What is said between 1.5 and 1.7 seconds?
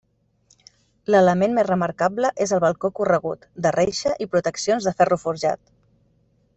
més